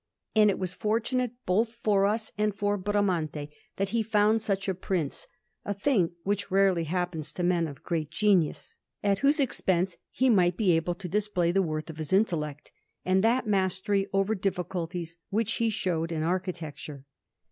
[0.35, 4.73] And it was fortunate both for us and for Bramante that he found such a
[4.73, 5.27] Prince
[5.63, 10.57] (a thing which rarely happens to men of great genius), at whose expense he might
[10.57, 12.71] be able to display the worth of his intellect,
[13.05, 17.05] and that mastery over difficulties which he showed in architecture.